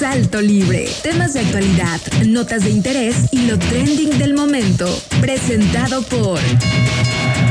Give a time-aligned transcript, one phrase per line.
[0.00, 0.88] Salto Libre.
[1.02, 4.86] Temas de actualidad, notas de interés y lo trending del momento.
[5.20, 6.40] Presentado por...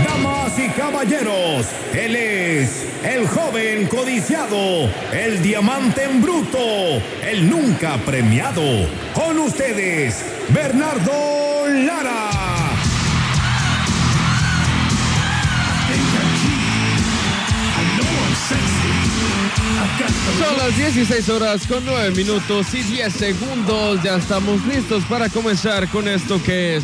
[0.03, 6.57] Damas y caballeros, él es el joven codiciado, el diamante en bruto,
[7.23, 8.63] el nunca premiado.
[9.13, 10.15] Con ustedes,
[10.51, 12.58] Bernardo Lara.
[20.07, 24.01] Son las 16 horas con 9 minutos y 10 segundos.
[24.01, 26.83] Ya estamos listos para comenzar con esto que es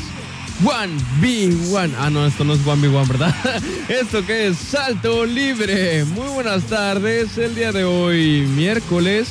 [0.63, 1.93] One B One.
[1.97, 3.33] Ah, no, esto no es One B One, ¿verdad?
[3.89, 6.03] Esto que es Salto Libre.
[6.05, 7.37] Muy buenas tardes.
[7.37, 9.29] El día de hoy, miércoles.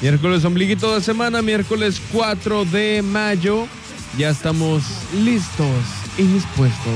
[0.00, 3.68] Miércoles ombliguito de semana, miércoles 4 de mayo.
[4.18, 4.82] Ya estamos
[5.14, 5.84] listos
[6.18, 6.92] y dispuestos.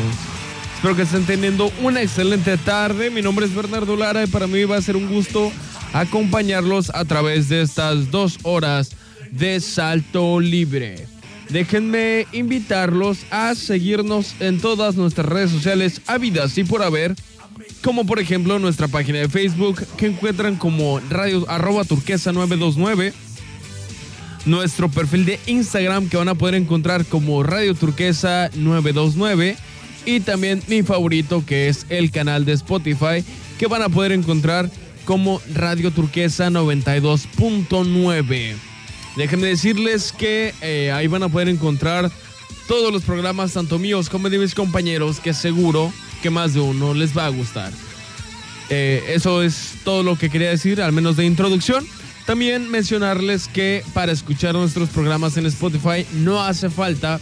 [0.75, 3.11] Espero que estén teniendo una excelente tarde.
[3.11, 5.53] Mi nombre es Bernardo Lara y para mí va a ser un gusto
[6.01, 8.91] acompañarlos a través de estas dos horas
[9.31, 11.07] de salto libre.
[11.49, 17.15] Déjenme invitarlos a seguirnos en todas nuestras redes sociales habidas y por haber,
[17.83, 23.13] como por ejemplo nuestra página de Facebook que encuentran como radio arroba turquesa 929,
[24.45, 29.57] nuestro perfil de Instagram que van a poder encontrar como Radio Turquesa 929
[30.05, 33.25] y también mi favorito que es el canal de Spotify
[33.59, 34.71] que van a poder encontrar
[35.07, 38.55] como Radio Turquesa 92.9.
[39.17, 42.11] Déjenme decirles que eh, ahí van a poder encontrar
[42.69, 45.91] todos los programas, tanto míos como de mis compañeros, que seguro
[46.23, 47.73] que más de uno les va a gustar.
[48.69, 51.87] Eh, eso es todo lo que quería decir, al menos de introducción.
[52.27, 57.21] También mencionarles que para escuchar nuestros programas en Spotify no hace falta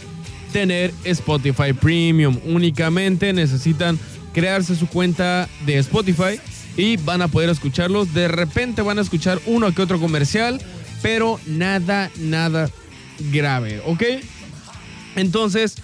[0.51, 2.39] tener Spotify Premium.
[2.45, 3.99] Únicamente necesitan
[4.33, 6.39] crearse su cuenta de Spotify
[6.77, 8.13] y van a poder escucharlos.
[8.13, 10.61] De repente van a escuchar uno que otro comercial,
[11.01, 12.69] pero nada, nada
[13.31, 14.03] grave, ¿ok?
[15.15, 15.75] Entonces,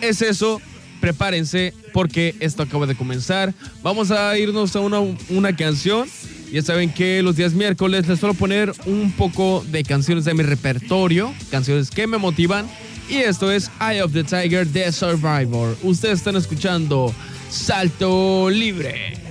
[0.00, 0.60] es eso.
[1.00, 3.54] Prepárense porque esto acaba de comenzar.
[3.82, 5.00] Vamos a irnos a una,
[5.30, 6.06] una canción.
[6.52, 10.42] Ya saben que los días miércoles les suelo poner un poco de canciones de mi
[10.42, 12.66] repertorio, canciones que me motivan.
[13.08, 15.76] Y esto es Eye of the Tiger de Survivor.
[15.82, 17.14] Ustedes están escuchando
[17.48, 19.29] Salto Libre.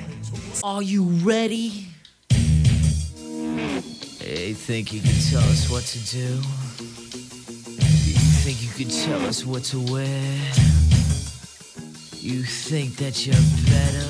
[0.62, 1.88] Are you ready?
[4.20, 6.36] Hey, think you can tell us what to do?
[8.06, 10.22] You think you can tell us what to wear?
[12.12, 13.36] You think that you're
[13.72, 14.06] better?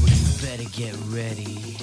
[0.00, 1.76] Well, you better get ready.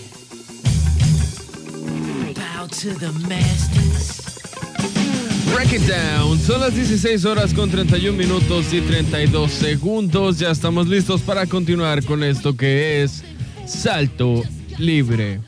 [2.33, 4.20] Bow to the masters.
[5.53, 6.39] Break it down.
[6.39, 10.39] Son las 16 horas con 31 minutos y 32 segundos.
[10.39, 13.23] Ya estamos listos para continuar con esto que es
[13.67, 14.43] Salto
[14.77, 15.39] Libre.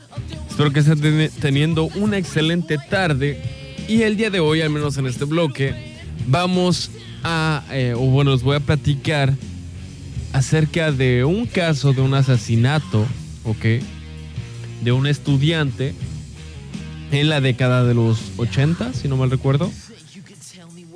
[0.48, 3.40] Espero que estén ten- teniendo una excelente tarde.
[3.88, 5.74] Y el día de hoy, al menos en este bloque,
[6.28, 6.90] vamos
[7.22, 9.34] a, eh, o bueno, les voy a platicar
[10.32, 13.06] acerca de un caso de un asesinato,
[13.44, 13.82] ¿ok?
[14.82, 15.94] De un estudiante
[17.20, 19.70] en la década de los 80, si no mal recuerdo,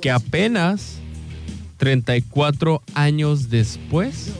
[0.01, 0.95] que apenas
[1.77, 4.31] 34 años después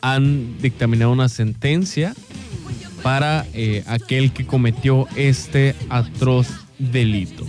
[0.00, 2.14] han dictaminado una sentencia
[3.02, 7.46] para eh, aquel que cometió este atroz delito.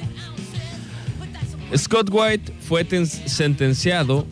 [1.76, 4.26] Scott White fue ten- sentenciado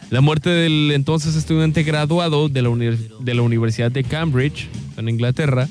[0.10, 5.68] La muerte del entonces estudiante graduado de la, de la Universidad de Cambridge, en Inglaterra,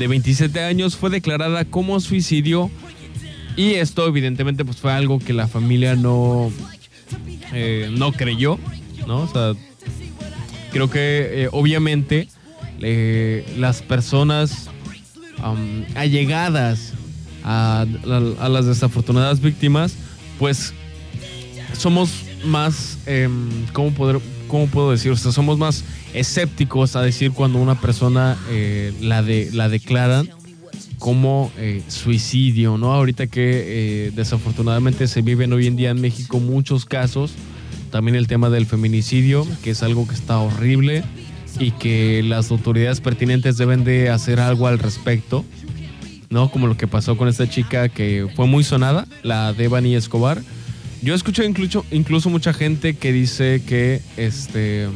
[0.00, 2.72] de 27 años, fue declarada como suicidio
[3.56, 6.50] y esto evidentemente pues fue algo que la familia no,
[7.52, 8.58] eh, no creyó,
[9.06, 9.20] ¿no?
[9.20, 9.52] O sea,
[10.72, 12.26] creo que eh, obviamente
[12.80, 14.68] eh, las personas
[15.42, 16.92] am, allegadas
[17.44, 19.94] a, las desafortunadas víctimas,
[20.38, 20.72] pues
[21.76, 22.10] somos
[22.44, 25.12] más, em, ¿cómo, poder, ¿cómo puedo decir?
[25.12, 25.84] O sea, somos más
[26.14, 30.28] escépticos a decir cuando una persona eh, la, de, la declaran
[30.98, 32.92] como eh, suicidio, ¿no?
[32.92, 37.32] Ahorita que eh, desafortunadamente se viven hoy en día en México muchos casos,
[37.90, 41.02] también el tema del feminicidio, que es algo que está horrible
[41.58, 45.44] y que las autoridades pertinentes deben de hacer algo al respecto,
[46.30, 46.50] ¿no?
[46.50, 50.42] Como lo que pasó con esta chica que fue muy sonada, la Devani Escobar.
[51.02, 54.88] Yo escuché incluso, incluso mucha gente que dice que este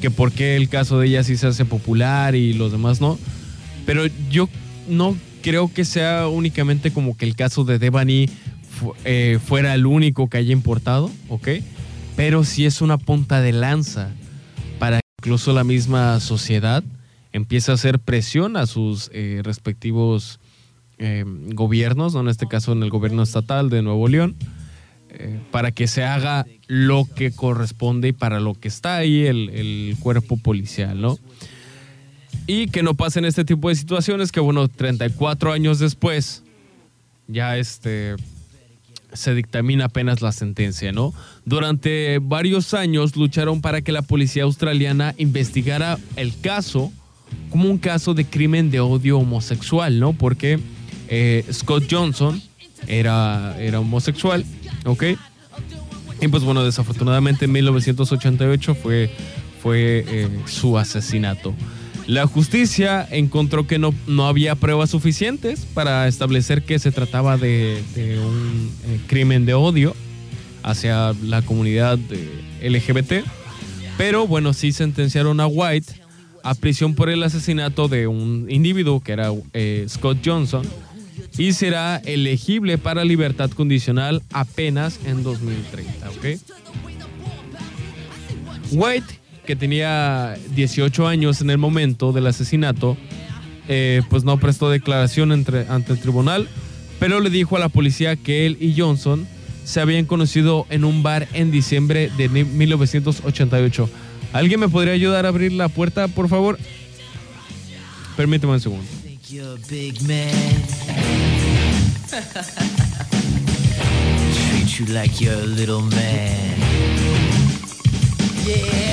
[0.00, 3.18] que por qué el caso de ella sí se hace popular y los demás no.
[3.86, 4.48] Pero yo
[4.88, 8.28] no creo que sea únicamente como que el caso de Devani
[8.78, 11.48] fu- eh, fuera el único que haya importado, ¿ok?
[12.14, 14.10] Pero sí es una punta de lanza
[15.18, 16.84] incluso la misma sociedad
[17.32, 20.38] empiece a hacer presión a sus eh, respectivos
[20.98, 22.20] eh, gobiernos, ¿no?
[22.20, 24.36] en este caso en el gobierno estatal de Nuevo León,
[25.10, 29.50] eh, para que se haga lo que corresponde y para lo que está ahí el,
[29.50, 31.18] el cuerpo policial, ¿no?
[32.46, 36.44] Y que no pasen este tipo de situaciones que, bueno, 34 años después,
[37.26, 38.16] ya este
[39.12, 41.14] se dictamina apenas la sentencia, ¿no?
[41.44, 46.92] Durante varios años lucharon para que la policía australiana investigara el caso
[47.50, 50.12] como un caso de crimen de odio homosexual, ¿no?
[50.12, 50.58] Porque
[51.08, 52.40] eh, Scott Johnson
[52.86, 54.44] era, era homosexual,
[54.84, 55.04] ¿ok?
[56.20, 59.10] Y pues bueno, desafortunadamente en 1988 fue,
[59.62, 61.54] fue eh, su asesinato.
[62.08, 67.82] La justicia encontró que no, no había pruebas suficientes para establecer que se trataba de,
[68.18, 69.94] un eh, crimen de odio
[70.62, 73.28] hacia la comunidad eh, LGBT,
[73.98, 76.00] pero bueno, sí sentenciaron a White
[76.42, 80.66] a prisión por el asesinato de un individuo que era eh, Scott Johnson
[81.36, 86.26] y será elegible para libertad condicional apenas en 2030, ¿ok?
[88.70, 89.17] White,
[89.48, 92.98] que tenía 18 años en el momento del asesinato,
[93.66, 96.46] eh, pues no prestó declaración entre- ante el tribunal,
[97.00, 99.26] pero le dijo a la policía que él y Johnson
[99.64, 103.88] se habían conocido en un bar en diciembre de ni- 1988.
[104.34, 106.58] ¿Alguien me podría ayudar a abrir la puerta, por favor?
[108.18, 108.84] Permíteme un segundo.
[114.50, 116.58] Treat you like you're a little man.
[118.44, 118.87] Yeah.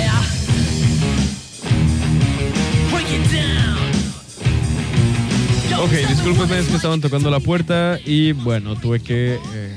[5.85, 9.75] Ok, discúlpenme, es que estaban tocando la puerta y bueno, tuve que eh,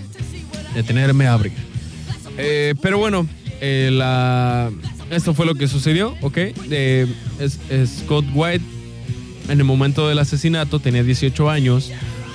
[0.75, 1.52] detenerme a abrir.
[2.38, 3.26] Eh, pero bueno,
[3.60, 4.70] eh, la,
[5.10, 6.38] esto fue lo que sucedió, ¿ok?
[6.70, 7.06] Eh,
[7.38, 7.58] es-
[8.00, 8.64] Scott White
[9.50, 11.90] en el momento del asesinato tenía 18 años,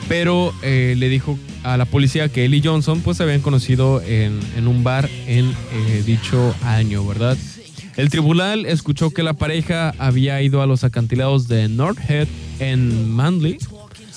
[0.07, 4.39] pero le dijo a la policía que él y Johnson pues se habían conocido en,
[4.55, 5.51] en un bar en
[6.05, 7.37] dicho año, ¿verdad?
[7.95, 12.27] El tribunal escuchó que la pareja había ido a los acantilados de North Head
[12.59, 13.59] en Manly,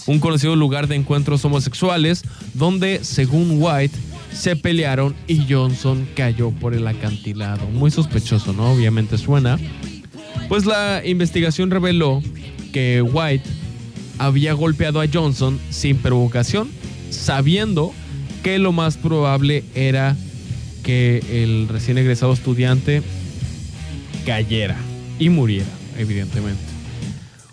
[0.06, 2.22] un conocido lugar de encuentros homosexuales,
[2.54, 3.96] donde, según White,
[4.32, 7.66] se pelearon y Johnson cayó por el acantilado.
[7.66, 8.72] Muy sospechoso, ¿no?
[8.72, 9.58] Obviamente suena.
[10.48, 12.22] Pues la investigación reveló
[12.72, 13.48] que White
[14.18, 16.70] había golpeado a Johnson sin provocación,
[17.10, 17.92] sabiendo
[18.42, 20.16] que lo más probable era
[20.82, 23.02] que el recién egresado estudiante
[24.26, 24.76] cayera
[25.18, 26.62] y muriera, evidentemente.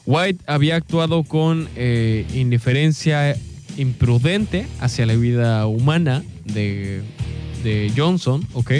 [0.05, 3.37] White había actuado con eh, indiferencia
[3.77, 7.01] imprudente hacia la vida humana de,
[7.63, 8.71] de Johnson, ¿ok?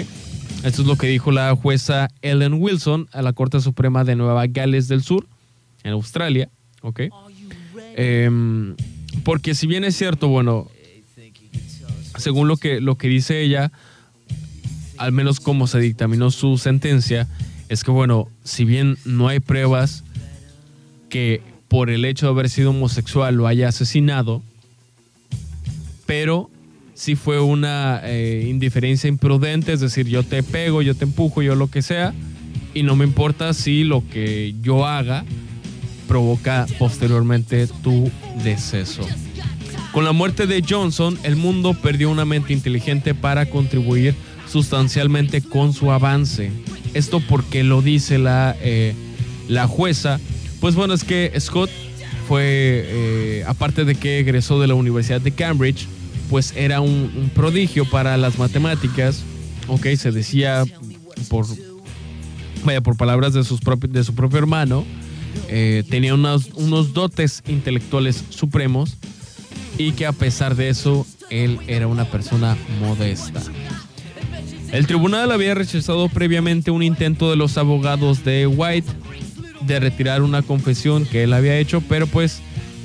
[0.64, 4.46] Esto es lo que dijo la jueza Ellen Wilson a la Corte Suprema de Nueva
[4.48, 5.26] Gales del Sur,
[5.82, 6.50] en Australia,
[6.82, 7.02] ¿ok?
[7.96, 8.74] Em,
[9.22, 10.68] porque si bien es cierto, bueno,
[12.18, 13.72] según lo que, lo que dice ella,
[14.98, 17.28] al menos como se dictaminó su sentencia,
[17.68, 20.04] es que bueno, si bien no hay pruebas
[21.08, 24.42] que por el hecho de haber sido homosexual lo haya asesinado,
[26.06, 26.50] pero
[26.94, 31.54] sí fue una eh, indiferencia imprudente, es decir, yo te pego, yo te empujo, yo
[31.54, 32.14] lo que sea,
[32.74, 35.24] y no me importa si lo que yo haga
[36.06, 38.10] provoca posteriormente tu
[38.42, 39.06] deceso.
[39.92, 44.14] Con la muerte de Johnson, el mundo perdió una mente inteligente para contribuir
[44.48, 46.50] sustancialmente con su avance.
[46.94, 48.94] Esto porque lo dice la, eh,
[49.48, 50.20] la jueza.
[50.60, 51.70] Pues bueno, es que Scott
[52.28, 55.86] fue, eh, aparte de que egresó de la Universidad de Cambridge,
[56.30, 59.22] pues era un, prodigio para las matemáticas.
[59.68, 60.64] Ok, se decía
[61.28, 61.46] por,
[62.64, 64.84] vaya, por palabras de, sus de su propio hermano,
[65.48, 68.96] eh, tenía unos, unos dotes intelectuales supremos
[69.78, 73.42] y que a pesar de eso, él era una persona modesta.
[74.74, 78.90] El tribunal había rechazado previamente un intento de los abogados de White
[79.60, 82.40] de retirar una confesión que él había hecho, pero pues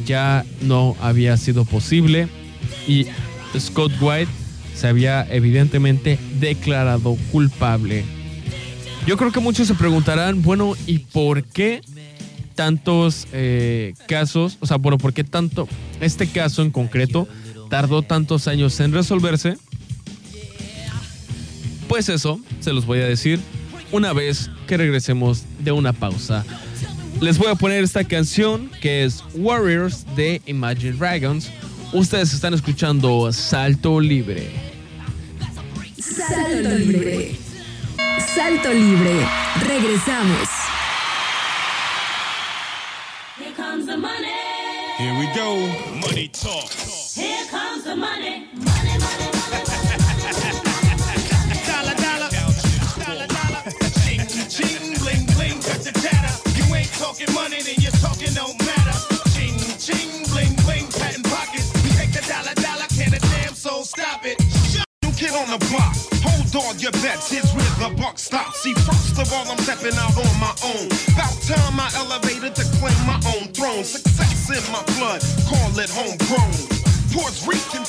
[0.05, 2.27] ya no había sido posible
[2.87, 3.07] y
[3.57, 4.29] Scott White
[4.75, 8.05] se había evidentemente declarado culpable.
[9.07, 11.81] Yo creo que muchos se preguntarán, bueno, ¿y por qué
[12.53, 14.59] tantos eh, casos?
[14.59, 15.67] O sea, bueno, ¿por qué tanto
[16.01, 17.27] este caso en concreto
[17.67, 19.57] tardó tantos años en resolverse?
[21.99, 23.41] Pues eso, se los voy a decir.
[23.91, 26.45] una vez que regresemos de una pausa.
[27.19, 31.51] Les voy a poner esta canción que es Warriors de Imagine Dragons.
[31.91, 34.49] Ustedes están escuchando Salto Libre.
[35.99, 37.35] Salto libre.
[38.33, 39.27] Salto libre.
[39.67, 40.47] Regresamos.
[43.37, 44.39] Here comes the money.
[44.97, 45.67] Here we go.
[46.07, 46.69] Money talk.
[47.13, 48.47] Here comes the money,
[66.69, 67.31] all your bets.
[67.31, 68.61] Here's where the buck stops.
[68.61, 70.85] See, first of all, I'm stepping out on my own.
[71.13, 73.83] About time I elevated to claim my own throne.
[73.83, 76.79] Success in my blood, call it homegrown.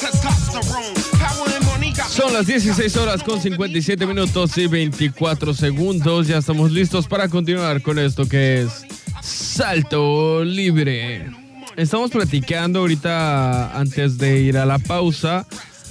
[0.00, 6.26] Testosterone, power and money got Son las 16 horas con 57 minutos y 24 segundos.
[6.26, 8.87] Ya estamos listos para continuar con esto que es
[9.20, 11.30] Salto Libre.
[11.76, 15.46] Estamos platicando ahorita antes de ir a la pausa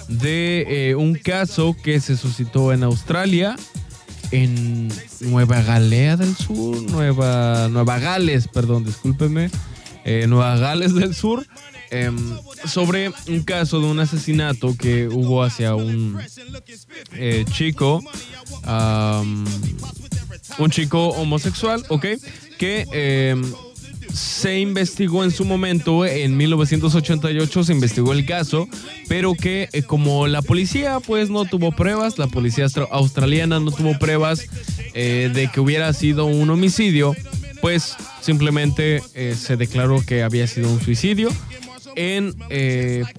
[0.09, 3.55] de eh, un caso que se suscitó en Australia,
[4.31, 4.89] en
[5.21, 9.49] Nueva Galea del Sur, Nueva, Nueva Gales, perdón, discúlpeme,
[10.03, 11.45] eh, Nueva Gales del Sur,
[11.91, 12.17] em,
[12.65, 16.19] sobre un caso de un asesinato que hubo hacia un
[17.13, 18.03] eh, chico,
[20.57, 22.05] un chico homosexual, ¿ok?
[22.57, 23.41] Que em,
[24.13, 28.67] se investigó en su momento, en 1988 se investigó el caso,
[29.07, 33.71] pero que eh, como la policía pues no tuvo pruebas, la policía austra- australiana no
[33.71, 34.47] tuvo pruebas
[34.93, 37.15] eh, de que hubiera sido un homicidio,
[37.61, 41.29] pues simplemente eh, se declaró que había sido un suicidio.
[41.95, 42.33] En,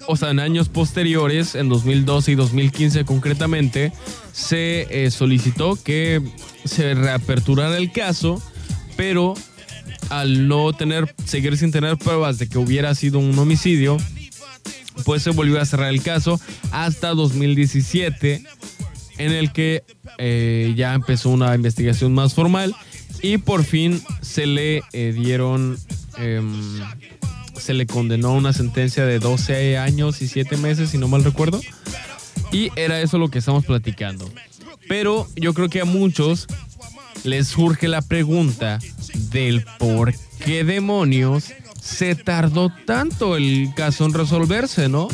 [0.06, 3.92] o sea, en años posteriores, en 2012 y 2015 concretamente,
[4.32, 6.22] se solicitó que
[6.64, 8.40] se reaperturara el caso,
[8.96, 9.34] pero
[10.10, 13.96] al no tener, seguir sin tener pruebas de que hubiera sido un homicidio,
[15.04, 16.38] pues se volvió a cerrar el caso
[16.72, 18.44] hasta 2017,
[19.18, 19.84] en el que
[20.18, 22.74] eh, ya empezó una investigación más formal
[23.22, 25.78] y por fin se le eh, dieron,
[26.18, 26.80] em,
[27.58, 31.60] se le condenó una sentencia de 12 años y 7 meses, si no mal recuerdo.
[32.52, 34.28] Y era eso lo que estamos platicando.
[34.88, 36.48] Pero yo creo que a muchos
[37.22, 38.80] les surge la pregunta
[39.20, 45.08] del por qué demonios se tardó tanto el caso en resolverse, ¿no?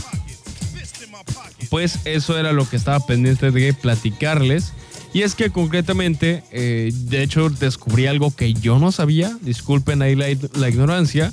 [1.70, 4.72] Pues eso era lo que estaba pendiente de platicarles.
[5.12, 10.14] Y es que concretamente, eh, de hecho, descubrí algo que yo no sabía, disculpen ahí
[10.14, 10.28] la,
[10.68, 11.32] ignorancia,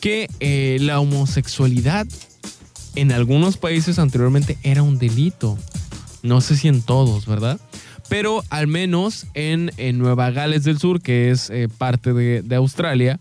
[0.00, 2.06] que eh, la homosexualidad
[2.96, 5.56] en algunos países anteriormente era un delito.
[6.22, 7.58] No sé si en todos, ¿verdad?
[8.08, 12.56] Pero al menos en, en Nueva Gales del Sur, que es eh, parte de, de
[12.56, 13.20] Australia,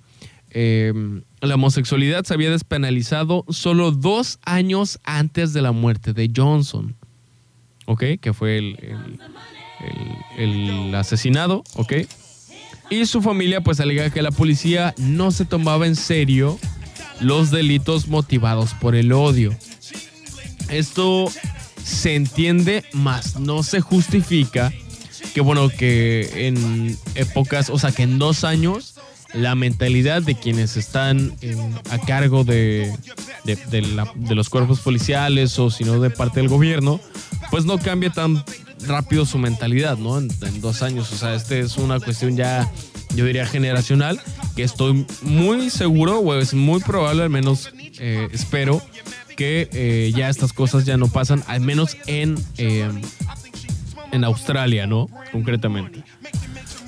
[0.51, 0.93] eh,
[1.41, 6.95] la homosexualidad se había despenalizado solo dos años antes de la muerte de Johnson.
[7.85, 8.03] ¿Ok?
[8.21, 8.77] Que fue el-
[10.37, 11.93] el- el asesinado, ¿ok?
[12.89, 16.57] Y su familia pues alega que la policía no se tomaba en serio
[17.19, 19.53] los delitos motivados por el odio.
[20.69, 21.31] Esto
[21.87, 24.73] se entiende, más no se justifica
[25.33, 28.95] que bueno, que en épocas, o sea, que en dos años
[29.33, 32.93] la mentalidad de quienes están en- a cargo de,
[33.43, 36.99] de, la- de los cuerpos policiales o si no de parte del gobierno,
[37.51, 38.43] pues no cambia tan
[38.87, 40.17] rápido su mentalidad, ¿no?
[40.17, 40.29] En,
[40.61, 42.71] dos años, o sea, este es una cuestión ya,
[43.15, 44.19] yo diría, generacional,
[44.55, 48.81] que estoy muy seguro, o es muy probable, al menos eh, espero,
[49.37, 52.89] que eh, ya estas cosas ya no pasan, al menos en, eh,
[54.11, 55.07] en Australia, ¿no?
[55.31, 56.03] Concretamente.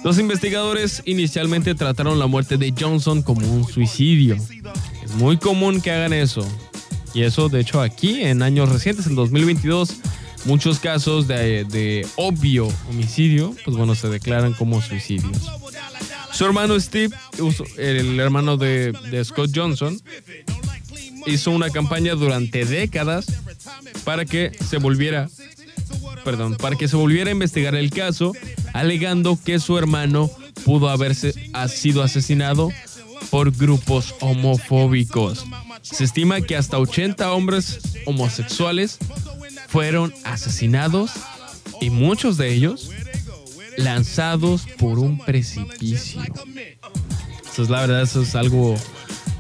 [0.04, 4.36] Los investigadores inicialmente trataron la muerte de Johnson como un suicidio.
[5.04, 6.46] Es muy común que hagan eso.
[7.14, 9.96] Y eso, de hecho, aquí en años recientes, en 2022,
[10.46, 15.38] muchos casos de, de obvio homicidio, pues bueno, se declaran como suicidios.
[16.32, 17.16] Su hermano Steve,
[17.78, 20.00] el hermano de, de Scott Johnson,
[21.26, 23.28] hizo una campaña durante décadas
[24.04, 25.30] para que se volviera
[26.24, 28.34] perdón, para que se volviera a investigar el caso,
[28.74, 30.30] alegando que su hermano
[30.66, 32.72] pudo haberse ha sido asesinado
[33.30, 35.46] por grupos homofóbicos.
[35.82, 38.98] Se estima que hasta 80 hombres homosexuales
[39.68, 41.12] fueron asesinados
[41.82, 42.92] y muchos de ellos
[43.78, 46.22] lanzados por un precipicio.
[47.52, 48.76] Eso es la verdad, eso es algo,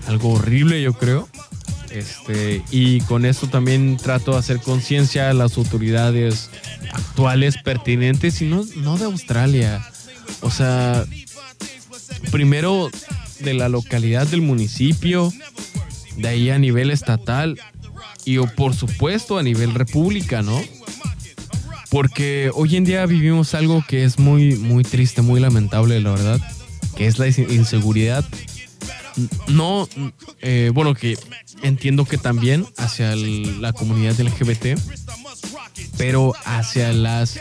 [0.07, 1.27] algo horrible, yo creo.
[1.91, 6.49] Este, y con esto también trato de hacer conciencia a las autoridades
[6.93, 9.85] actuales pertinentes y no, no de Australia.
[10.41, 11.05] O sea,
[12.31, 12.89] primero
[13.39, 15.33] de la localidad del municipio,
[16.17, 17.59] de ahí a nivel estatal
[18.25, 20.61] y por supuesto a nivel república, ¿no?
[21.89, 26.39] Porque hoy en día vivimos algo que es muy, muy triste, muy lamentable, la verdad,
[26.95, 28.23] que es la ins- inseguridad.
[29.47, 29.87] No,
[30.41, 31.17] eh, bueno, que
[31.63, 34.79] entiendo que también hacia la comunidad LGBT,
[35.97, 37.39] pero hacia las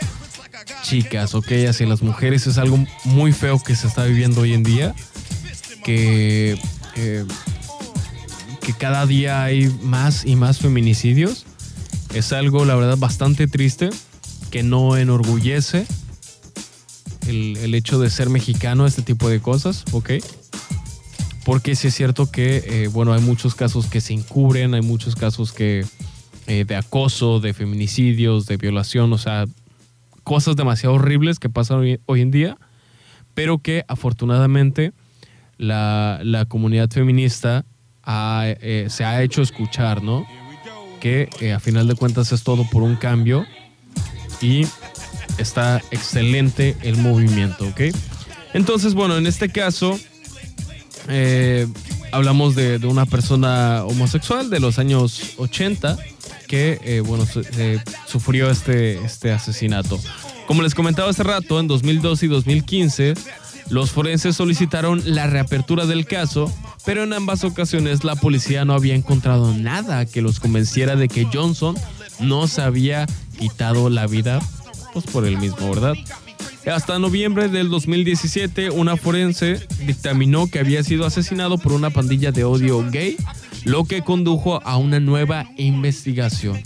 [0.83, 1.51] chicas, ¿ok?
[1.69, 4.95] Hacia las mujeres es algo muy feo que se está viviendo hoy en día,
[5.83, 6.59] que,
[6.95, 7.25] eh,
[8.61, 11.45] que cada día hay más y más feminicidios.
[12.13, 13.89] Es algo, la verdad, bastante triste,
[14.49, 15.85] que no enorgullece
[17.27, 20.11] el, el hecho de ser mexicano, este tipo de cosas, ¿ok?
[21.49, 25.15] Porque sí es cierto que, eh, bueno, hay muchos casos que se encubren, hay muchos
[25.15, 25.83] casos que
[26.45, 29.45] eh, de acoso, de feminicidios, de violación, o sea,
[30.23, 32.55] cosas demasiado horribles que pasan hoy, en día,
[33.33, 34.93] pero que afortunadamente
[35.57, 37.65] la, la comunidad feminista
[38.05, 40.27] eh, se ha hecho escuchar, ¿no?
[40.99, 43.43] Que a final de cuentas es todo por un cambio
[44.39, 44.67] y
[45.39, 47.81] está excelente el movimiento, ¿ok?
[48.53, 49.99] Entonces, bueno, en este caso
[51.07, 51.67] eh,
[52.11, 55.97] hablamos de, una persona homosexual de los años 80
[56.47, 57.25] que, eh, bueno,
[57.57, 59.99] eh, sufrió este, este asesinato.
[60.47, 63.13] Como les comentaba hace rato, en 2012 y 2015,
[63.69, 66.51] los forenses solicitaron la reapertura del caso,
[66.85, 71.27] pero en ambas ocasiones la policía no había encontrado nada que los convenciera de que
[71.31, 71.75] Johnson
[72.19, 73.05] no se había
[73.37, 74.39] quitado la vida
[74.93, 75.93] pues, por él mismo, ¿verdad?
[76.65, 82.43] Hasta noviembre del 2017, una forense dictaminó que había sido asesinado por una pandilla de
[82.43, 83.15] odio gay,
[83.63, 86.61] lo que condujo a una nueva investigación.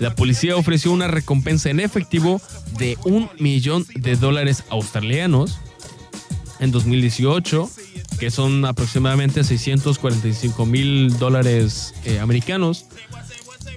[0.00, 2.40] La policía ofreció una recompensa en efectivo
[2.78, 5.60] de un millón de dólares australianos
[6.58, 7.70] en 2018,
[8.18, 12.86] que son aproximadamente 645 mil dólares eh, americanos,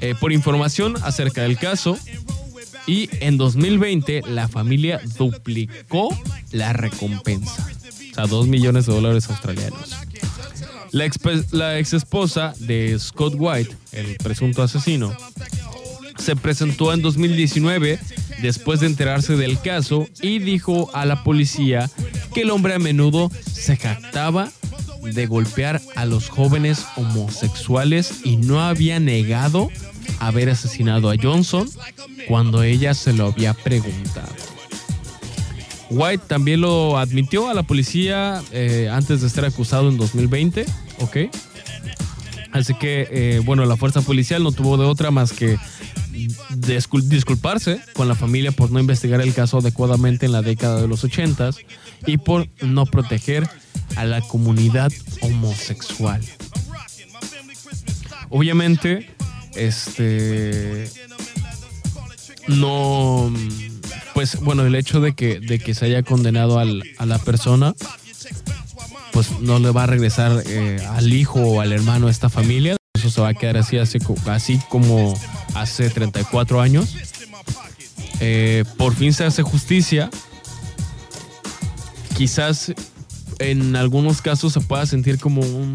[0.02, 1.98] eh, por información acerca del caso.
[2.88, 6.10] Y en 2020 la familia duplicó
[6.52, 7.68] la recompensa.
[8.12, 9.96] O sea, 2 millones de dólares australianos.
[10.92, 11.10] La
[11.52, 15.16] la ex esposa de Scott White, el presunto asesino,
[16.18, 18.00] se presentó en 2019
[18.42, 21.90] después de enterarse del caso y dijo a la policía
[22.34, 24.52] que el hombre a menudo se jactaba
[25.02, 29.70] de golpear a los jóvenes homosexuales y no había negado
[30.20, 31.70] haber asesinado a Johnson
[32.28, 34.34] cuando ella se lo había preguntado.
[35.90, 40.66] White también lo admitió a la policía eh, antes de ser acusado en 2020,
[41.00, 41.18] ¿ok?
[42.52, 45.58] Así que, eh, bueno, la fuerza policial no tuvo de otra más que
[46.56, 50.88] discul- disculparse con la familia por no investigar el caso adecuadamente en la década de
[50.88, 51.52] los 80
[52.08, 53.48] y por no proteger
[53.96, 56.22] a la comunidad homosexual.
[58.30, 59.15] Obviamente,
[59.56, 60.90] este
[62.48, 63.32] no
[64.14, 67.74] pues bueno el hecho de que de que se haya condenado al- a la persona
[69.12, 72.76] pues no le va a regresar eh, al hijo o al hermano de esta familia.
[72.96, 75.18] Eso se va a quedar así así, así como
[75.54, 76.98] hace 34 años.
[78.20, 80.10] Eh, por fin se hace justicia.
[82.18, 82.74] Quizás
[83.40, 85.72] en algunos casos se pueda sentir como un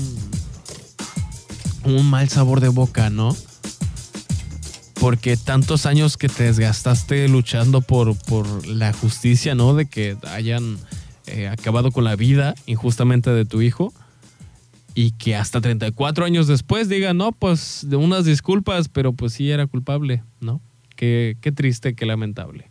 [1.85, 3.35] un mal sabor de boca, ¿no?
[5.01, 9.75] Porque tantos años que te desgastaste luchando por, por la justicia, ¿no?
[9.75, 10.77] De que hayan
[11.27, 13.95] eh, acabado con la vida injustamente de tu hijo.
[14.95, 19.51] Y que hasta 34 años después digan, no, pues de unas disculpas, pero pues sí
[19.51, 20.61] era culpable, ¿no?
[20.97, 22.71] Qué, qué triste, qué lamentable.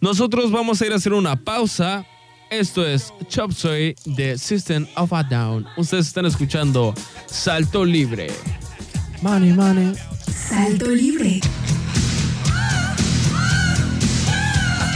[0.00, 2.06] Nosotros vamos a ir a hacer una pausa.
[2.50, 5.66] Esto es Chop Suey de System of a Down.
[5.76, 6.94] Ustedes están escuchando
[7.26, 8.28] Salto Libre.
[9.20, 9.94] Money, money.
[10.30, 11.40] Salto libre.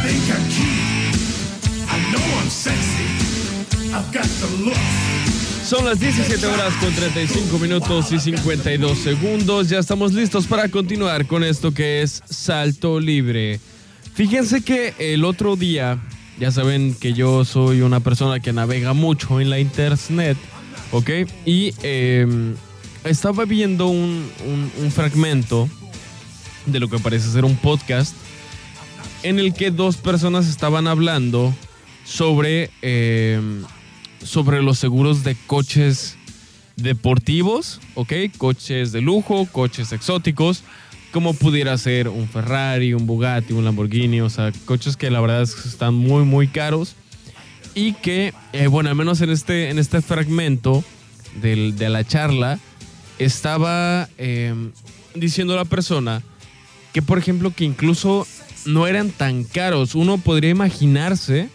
[0.02, 1.16] think I'm cute.
[1.88, 3.08] I know I'm sexy.
[3.92, 4.76] I've got the look.
[5.64, 9.68] Son las 17 horas con 35 minutos y 52 segundos.
[9.68, 13.58] Ya estamos listos para continuar con esto que es Salto Libre.
[14.14, 15.98] Fíjense que el otro día,
[16.38, 20.36] ya saben que yo soy una persona que navega mucho en la internet,
[20.92, 21.10] ¿ok?
[21.46, 22.54] Y eh,
[23.04, 24.28] estaba viendo un,
[24.80, 25.68] un- fragmento
[26.66, 28.14] de lo que parece ser un podcast
[29.22, 31.54] en el que dos personas estaban hablando
[32.04, 33.40] sobre, eh,
[34.22, 36.16] sobre los seguros de coches
[36.76, 38.12] deportivos, ¿ok?
[38.38, 40.62] Coches de lujo, coches exóticos,
[41.12, 45.42] como pudiera ser un Ferrari, un Bugatti, un Lamborghini, o sea, coches que la verdad
[45.42, 46.94] están muy, muy caros
[47.74, 50.82] y que, eh, bueno, al menos en este, en este fragmento
[51.40, 52.58] de la charla,
[53.24, 54.54] estaba eh,
[55.14, 56.22] diciendo la persona
[56.92, 58.26] que, por ejemplo, que incluso
[58.66, 59.94] no eran tan caros.
[59.94, 61.48] Uno podría imaginarse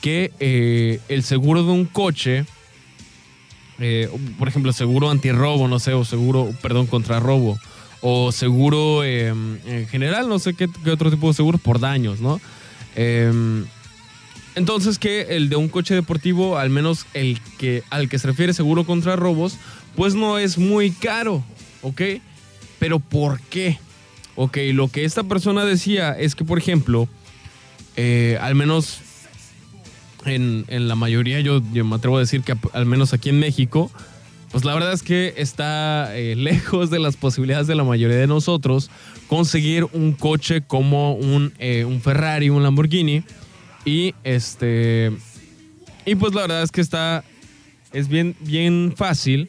[0.00, 2.46] que eh, el seguro de un coche,
[3.78, 4.08] eh,
[4.38, 7.58] por ejemplo, seguro antirrobo, no sé, o seguro, perdón, contra robo,
[8.00, 12.40] o seguro eh, en general, no sé qué, otro tipo de seguros por daños, ¿no?
[12.96, 13.64] Eh,
[14.56, 18.52] entonces que el de un coche deportivo, al menos el que al que se refiere
[18.52, 19.56] seguro contra robos,
[20.00, 21.44] pues no es muy caro,
[21.82, 22.00] ¿ok?
[22.78, 23.78] Pero ¿por qué?
[24.34, 27.06] Ok, lo que esta persona decía es que, por ejemplo,
[27.96, 29.00] eh, al menos
[30.24, 33.90] en, en la mayoría, yo, me atrevo a decir que al menos aquí en México,
[34.50, 38.26] pues la verdad es que está eh, lejos de las posibilidades de la mayoría de
[38.26, 38.90] nosotros
[39.26, 43.22] conseguir un coche como un, eh, un Ferrari, un Lamborghini.
[43.84, 45.12] Y este.
[46.06, 47.22] Y pues la verdad es que está.
[47.92, 49.48] Es bien, bien fácil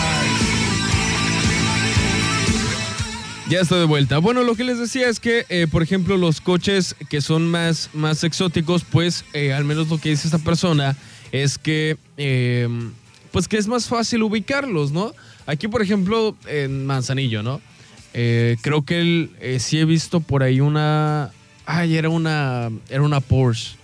[3.51, 4.19] Ya estoy de vuelta.
[4.19, 7.89] Bueno, lo que les decía es que, eh, por ejemplo, los coches que son más,
[7.93, 10.95] más exóticos, pues eh, al menos lo que dice esta persona
[11.33, 12.69] es que, eh,
[13.33, 15.11] pues que es más fácil ubicarlos, ¿no?
[15.47, 17.59] Aquí, por ejemplo, en Manzanillo, ¿no?
[18.13, 21.31] Eh, creo que sí he visto por ahí una,
[21.65, 23.75] ay, era una, era una Porsche.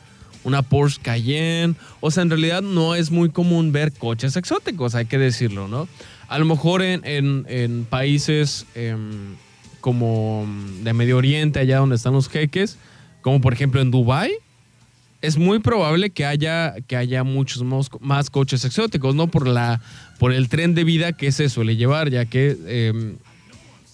[0.46, 1.76] Una Porsche Cayenne.
[2.00, 5.90] O sea, en realidad no es muy común ver coches exóticos, hay que decirlo, ¿no?
[6.30, 9.36] A lo mejor en, en- en países em,
[9.82, 10.48] como
[10.84, 12.78] de Medio Oriente, allá donde están los jeques,
[13.22, 14.32] como por ejemplo en Dubai,
[15.22, 17.64] es muy probable que haya, que haya muchos
[18.02, 19.28] más, coches exóticos, ¿no?
[19.28, 19.82] Por, la,
[20.20, 23.16] por el tren de vida que se suele llevar, ya que em,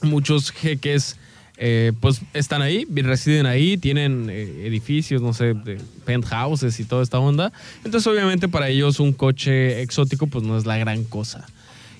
[0.01, 1.17] muchos jeques
[1.57, 5.55] eh, pues están ahí, residen ahí, tienen eh, edificios, no sé,
[6.03, 7.53] penthouses y toda esta onda.
[7.85, 11.45] Entonces obviamente para ellos un coche exótico pues no es la gran cosa.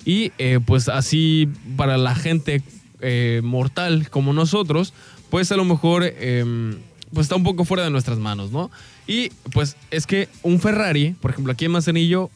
[0.04, 2.62] Y eh, pues así para la gente
[3.04, 4.94] eh, mortal como nosotros,
[5.30, 6.78] pues a lo mejor em,
[7.12, 8.70] pues está un poco fuera de nuestras manos, ¿no?
[9.06, 12.30] Y pues es que un Ferrari, por ejemplo aquí en Manzanillo,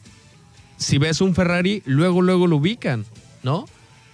[0.77, 3.05] si ves un Ferrari, luego, luego lo ubican,
[3.43, 3.65] ¿no?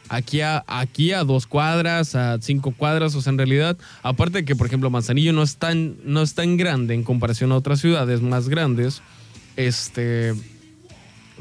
[0.08, 4.46] Aquí a, aquí a dos cuadras, a cinco cuadras, o sea, en realidad, aparte de
[4.46, 7.82] que, por ejemplo, Manzanillo no es tan, no es tan grande en comparación a otras
[7.82, 9.02] ciudades más grandes,
[9.58, 10.34] este,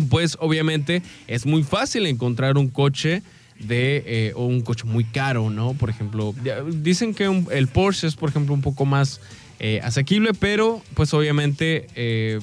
[0.08, 3.22] pues obviamente es muy fácil encontrar un coche
[3.58, 5.74] de eh, un coche muy caro, ¿no?
[5.74, 6.34] Por ejemplo,
[6.72, 9.20] dicen que el Porsche es, por ejemplo, un poco más
[9.60, 12.40] eh, asequible, pero pues obviamente eh,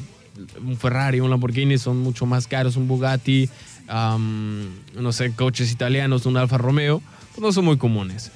[0.66, 3.50] un Ferrari, un Lamborghini son mucho más caros, un Bugatti,
[3.88, 8.32] no sé, coches italianos, un Alfa Romeo, pues no son muy comunes.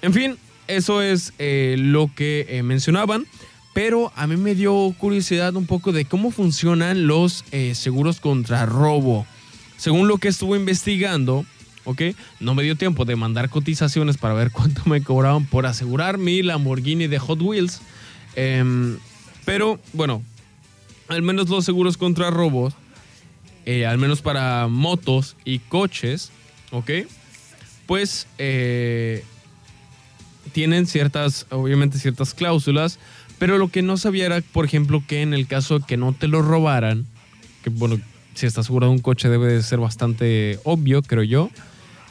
[0.00, 0.36] En fin,
[0.68, 3.26] eso es lo que mencionaban.
[3.74, 9.26] Pero a mí me dio curiosidad un poco de cómo funcionan los seguros contra robo.
[9.76, 11.44] Según lo que estuve investigando,
[11.86, 12.02] ¿ok?
[12.40, 16.42] No me dio tiempo de mandar cotizaciones para ver cuánto me cobraban por asegurar mi
[16.42, 17.80] Lamborghini de Hot Wheels.
[18.34, 18.98] Em,
[19.46, 20.22] pero bueno,
[21.08, 22.74] al menos los seguros contra robos,
[23.64, 26.30] eh, al menos para motos y coches,
[26.70, 26.90] ¿ok?
[27.86, 29.24] Pues eh,
[30.52, 32.98] tienen ciertas, obviamente ciertas cláusulas,
[33.38, 36.12] pero lo que no sabía era, por ejemplo, que en el caso de que no
[36.12, 37.06] te lo robaran,
[37.62, 38.00] que bueno,
[38.34, 41.50] si estás asegurado un coche debe de ser bastante obvio, creo yo,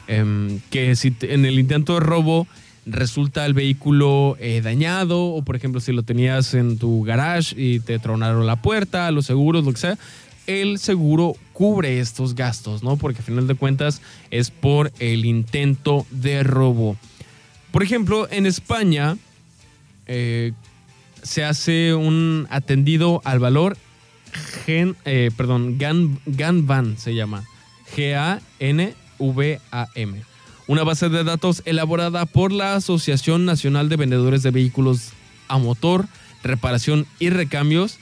[0.06, 2.46] em, que si en el intento de robo
[2.86, 7.80] resulta el vehículo eh, dañado, o por ejemplo si lo tenías en tu garage y
[7.80, 9.98] te tronaron la puerta, los seguros, lo que sea,
[10.46, 12.96] el seguro cubre estos gastos, ¿no?
[12.96, 16.96] Porque a final de cuentas es por el intento de robo.
[17.72, 19.16] Por ejemplo, en España
[20.06, 20.52] eh,
[21.22, 23.76] se hace un atendido al valor
[24.64, 27.44] gen, eh, perdón, GAN, GANVAN se llama.
[29.18, 30.22] G-A-N-V-A-M.
[30.68, 35.10] Una base de datos elaborada por la Asociación Nacional de Vendedores de Vehículos
[35.48, 36.06] a Motor,
[36.42, 37.98] Reparación y Recambios,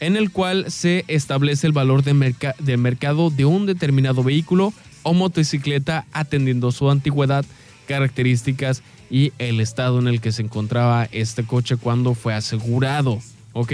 [0.00, 4.74] en el cual se establece el valor de, merca- de mercado de un determinado vehículo
[5.04, 7.44] o motocicleta atendiendo su antigüedad,
[7.86, 13.20] características y el estado en el que se encontraba este coche cuando fue asegurado.
[13.52, 13.72] ¿Ok?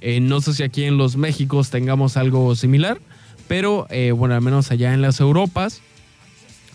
[0.00, 3.00] Eh, no sé si aquí en los Méxicos tengamos algo similar,
[3.48, 5.80] pero eh, bueno, al menos allá en las Europas,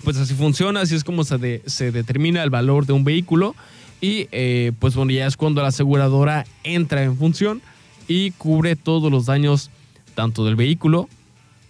[0.03, 3.55] pues así funciona, así es como se, de- se determina el valor de un vehículo
[4.01, 7.61] y eh, pues bueno, ya es cuando la aseguradora entra en función
[8.07, 9.69] y cubre todos los daños
[10.15, 11.07] tanto del vehículo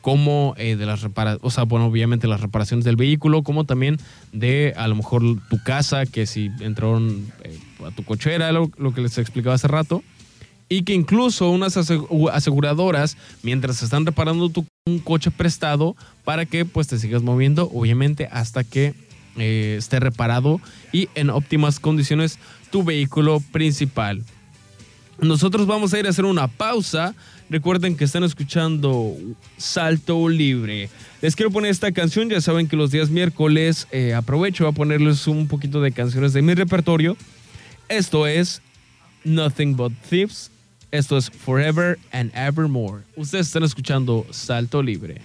[0.02, 3.98] como eh, de las reparaciones, o sea, bueno, obviamente las reparaciones del vehículo, como también
[4.32, 8.94] de a lo mejor tu casa, que si entraron eh, a tu cochera, lo, lo
[8.94, 10.02] que les explicaba hace rato,
[10.70, 16.66] y que incluso unas asegu- aseguradoras, mientras están reparando tu un coche prestado, para que
[16.66, 18.94] pues te sigas moviendo, obviamente, hasta que
[19.38, 20.60] eh, esté reparado
[20.92, 22.40] y en óptimas condiciones
[22.72, 24.24] tu vehículo principal.
[25.22, 27.14] Nosotros vamos a ir a hacer una pausa.
[27.50, 29.18] Recuerden que están escuchando
[29.58, 30.90] Salto Libre.
[31.22, 32.30] Les quiero poner esta canción.
[32.30, 36.42] Ya saben que los días miércoles eh, aprovecho a ponerles un poquito de canciones de
[36.42, 37.18] mi repertorio.
[37.90, 38.62] Esto es
[39.26, 40.52] Nothing But Thieves.
[40.92, 43.04] Esto es Forever and Evermore.
[43.16, 45.22] Ustedes están escuchando Salto Libre.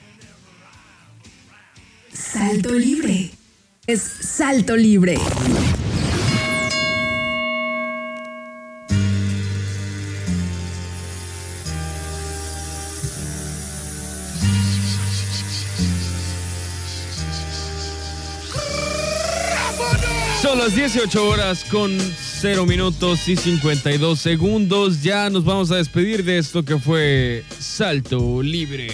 [2.13, 3.31] Salto libre.
[3.87, 5.17] Es salto libre.
[20.43, 21.99] Son las 18 horas con
[22.47, 25.03] 0 minutos y 52 segundos.
[25.03, 28.91] Ya nos vamos a despedir de esto que fue Salto Libre.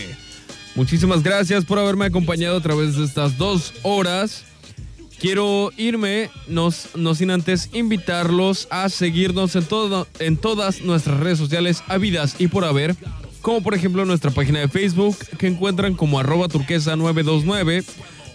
[0.77, 4.45] Muchísimas gracias por haberme acompañado a través de estas dos horas.
[5.19, 11.39] Quiero irme, no, no sin antes invitarlos a seguirnos en, todo, en todas nuestras redes
[11.39, 12.95] sociales habidas y por haber,
[13.43, 17.83] como por ejemplo nuestra página de Facebook que encuentran como arroba turquesa 929,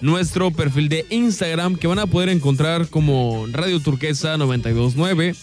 [0.06, 5.36] nuestro perfil de Instagram que van a poder encontrar como Radio Turquesa 929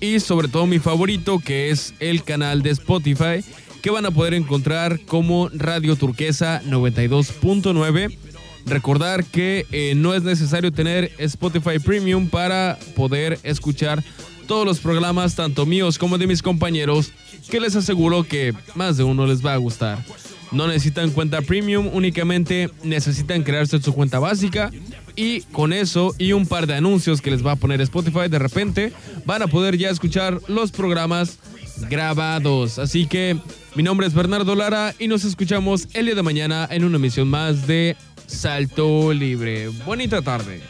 [0.00, 3.44] y sobre todo mi favorito que es el canal de Spotify
[3.80, 8.18] que van a poder encontrar como Radio Turquesa 92.9.
[8.66, 14.02] Recordar que eh, no es necesario tener Spotify Premium para poder escuchar
[14.48, 17.12] todos los programas, tanto míos como de mis compañeros,
[17.48, 20.04] que les aseguro que más de uno les va a gustar.
[20.52, 24.70] No necesitan cuenta premium, únicamente necesitan crearse su cuenta básica
[25.16, 28.38] y con eso y un par de anuncios que les va a poner Spotify, de
[28.38, 28.92] repente
[29.24, 31.38] van a poder ya escuchar los programas
[31.88, 32.78] grabados.
[32.78, 33.38] Así que
[33.74, 37.28] mi nombre es Bernardo Lara y nos escuchamos el día de mañana en una emisión
[37.28, 39.68] más de Salto Libre.
[39.86, 40.60] Bonita tarde.